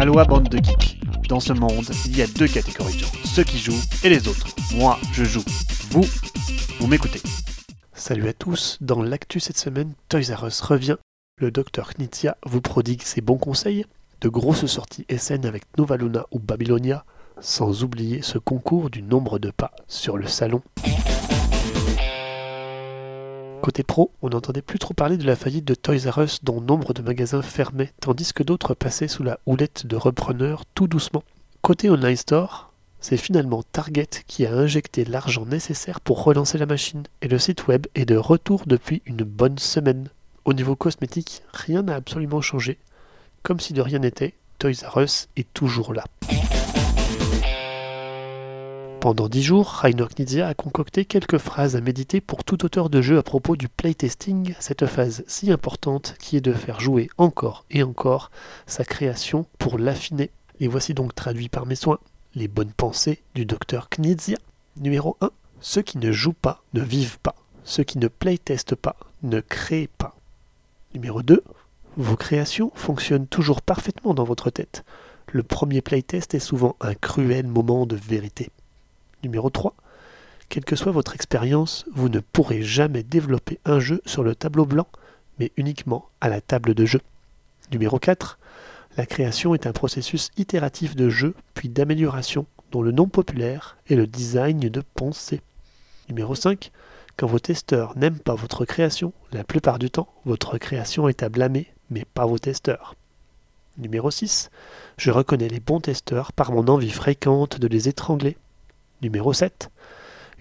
[0.00, 0.98] Aloha bande de geeks.
[1.28, 4.28] Dans ce monde, il y a deux catégories de gens, ceux qui jouent et les
[4.28, 4.46] autres.
[4.74, 5.44] Moi, je joue.
[5.90, 6.06] Vous,
[6.78, 7.20] vous m'écoutez.
[7.92, 10.96] Salut à tous, dans l'actu cette semaine, Toys R Us revient.
[11.36, 13.84] Le docteur Knizia vous prodigue ses bons conseils,
[14.22, 17.04] de grosses sorties SN avec Nova Luna ou Babylonia,
[17.42, 20.62] sans oublier ce concours du nombre de pas sur le salon.
[23.62, 26.62] Côté pro, on n'entendait plus trop parler de la faillite de Toys R Us dont
[26.62, 31.22] nombre de magasins fermaient, tandis que d'autres passaient sous la houlette de repreneurs tout doucement.
[31.60, 37.02] Côté online store, c'est finalement Target qui a injecté l'argent nécessaire pour relancer la machine,
[37.20, 40.08] et le site web est de retour depuis une bonne semaine.
[40.46, 42.78] Au niveau cosmétique, rien n'a absolument changé.
[43.42, 46.04] Comme si de rien n'était, Toys R Us est toujours là.
[49.00, 53.00] Pendant dix jours, Rainer Knizia a concocté quelques phrases à méditer pour tout auteur de
[53.00, 57.64] jeu à propos du playtesting, cette phase si importante qui est de faire jouer encore
[57.70, 58.30] et encore
[58.66, 60.30] sa création pour l'affiner.
[60.60, 61.98] Et voici donc traduit par mes soins
[62.34, 64.36] les bonnes pensées du docteur Knizia.
[64.76, 65.30] Numéro 1.
[65.62, 67.36] Ceux qui ne jouent pas ne vivent pas.
[67.64, 70.14] Ceux qui ne playtestent pas ne créent pas.
[70.92, 71.42] Numéro 2.
[71.96, 74.84] Vos créations fonctionnent toujours parfaitement dans votre tête.
[75.28, 78.50] Le premier playtest est souvent un cruel moment de vérité.
[79.22, 79.74] Numéro 3.
[80.48, 84.64] Quelle que soit votre expérience, vous ne pourrez jamais développer un jeu sur le tableau
[84.64, 84.88] blanc,
[85.38, 87.00] mais uniquement à la table de jeu.
[87.70, 88.38] Numéro 4.
[88.96, 93.94] La création est un processus itératif de jeu puis d'amélioration dont le nom populaire est
[93.94, 95.40] le design de pensée.
[96.08, 96.72] Numéro 5.
[97.16, 101.28] Quand vos testeurs n'aiment pas votre création, la plupart du temps, votre création est à
[101.28, 102.96] blâmer, mais pas vos testeurs.
[103.78, 104.50] Numéro 6.
[104.96, 108.36] Je reconnais les bons testeurs par mon envie fréquente de les étrangler
[109.02, 109.70] Numéro 7.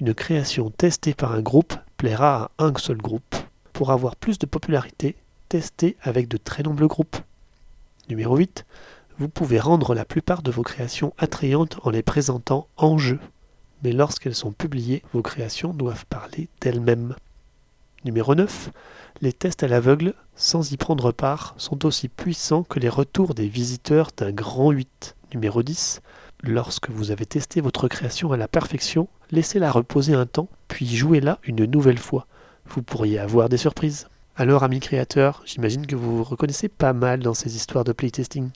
[0.00, 3.36] Une création testée par un groupe plaira à un seul groupe.
[3.74, 5.14] Pour avoir plus de popularité,
[5.50, 7.18] testez avec de très nombreux groupes.
[8.08, 8.64] Numéro 8.
[9.18, 13.20] Vous pouvez rendre la plupart de vos créations attrayantes en les présentant en jeu.
[13.82, 17.14] Mais lorsqu'elles sont publiées, vos créations doivent parler d'elles-mêmes.
[18.06, 18.70] Numéro 9.
[19.20, 23.48] Les tests à l'aveugle, sans y prendre part, sont aussi puissants que les retours des
[23.48, 25.14] visiteurs d'un grand 8.
[25.34, 26.00] Numéro 10.
[26.48, 31.40] Lorsque vous avez testé votre création à la perfection, laissez-la reposer un temps, puis jouez-la
[31.42, 32.28] une nouvelle fois.
[32.68, 34.06] Vous pourriez avoir des surprises.
[34.36, 38.50] Alors, amis créateurs, j'imagine que vous vous reconnaissez pas mal dans ces histoires de playtesting.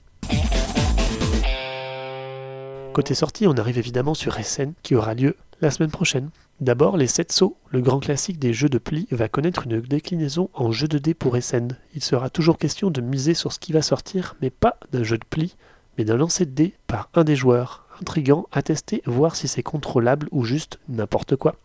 [2.93, 6.29] Côté sortie, on arrive évidemment sur SN qui aura lieu la semaine prochaine.
[6.61, 10.49] D'abord, les 7 sauts, le grand classique des jeux de pli, va connaître une déclinaison
[10.53, 11.69] en jeu de dés pour SN.
[11.93, 15.17] Il sera toujours question de miser sur ce qui va sortir, mais pas d'un jeu
[15.17, 15.55] de pli,
[15.97, 17.85] mais d'un lancer de dés par un des joueurs.
[18.01, 21.55] Intrigant à tester, voir si c'est contrôlable ou juste n'importe quoi.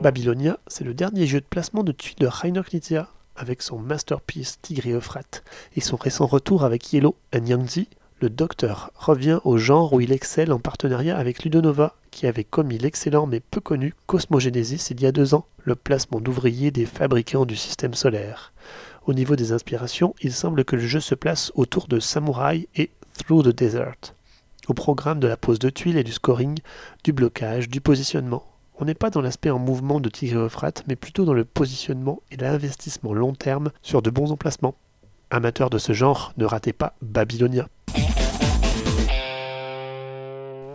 [0.00, 4.58] Babylonia, c'est le dernier jeu de placement de tuiles de Rainer Knizia, avec son masterpiece
[4.60, 5.44] Tigre et Euphrates,
[5.76, 7.86] et son récent retour avec Yellow and Yangtze,
[8.22, 12.78] le docteur revient au genre où il excelle en partenariat avec Ludonova, qui avait commis
[12.78, 17.46] l'excellent mais peu connu Cosmogenesis il y a deux ans, le placement d'ouvriers des fabricants
[17.46, 18.52] du système solaire.
[19.04, 22.90] Au niveau des inspirations, il semble que le jeu se place autour de Samurai et
[23.18, 24.14] Through the Desert.
[24.68, 26.60] Au programme de la pose de tuiles et du scoring,
[27.02, 28.44] du blocage, du positionnement.
[28.78, 32.22] On n'est pas dans l'aspect en mouvement de Tigre Euphrate, mais plutôt dans le positionnement
[32.30, 34.76] et l'investissement long terme sur de bons emplacements.
[35.30, 37.66] Amateurs de ce genre, ne ratez pas Babylonia.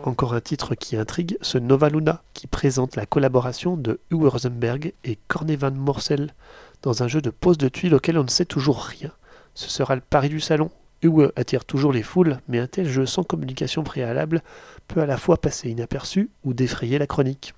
[0.07, 4.94] Encore un titre qui intrigue, ce Nova Luna, qui présente la collaboration de Uwe Rosenberg
[5.03, 6.34] et Cornevan Morcel
[6.81, 9.12] dans un jeu de pose de tuiles auquel on ne sait toujours rien.
[9.53, 10.72] Ce sera le pari du salon.
[11.03, 14.44] Uwe attire toujours les foules, mais un tel jeu sans communication préalable
[14.88, 17.53] peut à la fois passer inaperçu ou défrayer la chronique.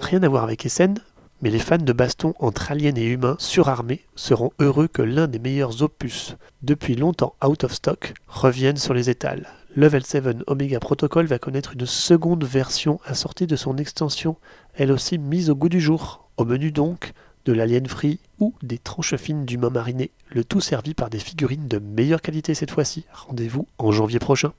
[0.00, 0.98] Rien à voir avec Essen,
[1.40, 5.38] mais les fans de baston entre aliens et humains surarmés seront heureux que l'un des
[5.38, 9.48] meilleurs opus, depuis longtemps out of stock, revienne sur les étals.
[9.74, 14.36] Level 7 Omega Protocol va connaître une seconde version assortie de son extension,
[14.74, 16.28] elle aussi mise au goût du jour.
[16.36, 17.12] Au menu donc,
[17.46, 21.68] de l'alien free ou des tranches fines d'humains marinés, le tout servi par des figurines
[21.68, 23.06] de meilleure qualité cette fois-ci.
[23.14, 24.52] Rendez-vous en janvier prochain.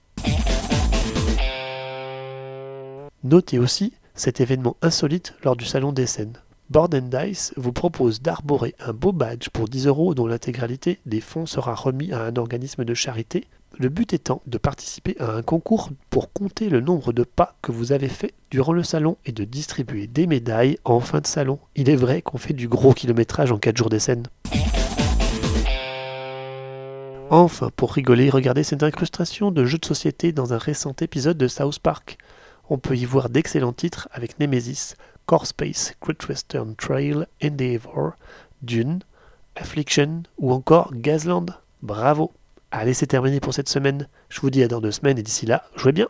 [3.24, 6.40] Notez aussi cet événement insolite lors du salon des scènes.
[6.72, 11.46] Board Dice vous propose d'arborer un beau badge pour 10 euros dont l'intégralité des fonds
[11.46, 13.46] sera remis à un organisme de charité
[13.78, 17.72] le but étant de participer à un concours pour compter le nombre de pas que
[17.72, 21.60] vous avez fait durant le salon et de distribuer des médailles en fin de salon.
[21.76, 24.28] Il est vrai qu'on fait du gros kilométrage en 4 jours des scènes.
[27.30, 31.48] Enfin, pour rigoler, regardez cette incrustation de jeux de société dans un récent épisode de
[31.48, 32.18] South Park.
[32.70, 38.12] On peut y voir d'excellents titres avec Nemesis, Core Space, Great Western Trail, Endeavor,
[38.62, 39.00] Dune,
[39.56, 41.48] Affliction ou encore Gazland.
[41.82, 42.32] Bravo
[42.76, 44.08] Allez, c'est terminé pour cette semaine.
[44.30, 46.08] Je vous dis à dans deux semaines et d'ici là, jouez bien